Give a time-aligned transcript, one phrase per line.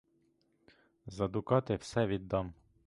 [1.05, 2.53] За дукати все віддам!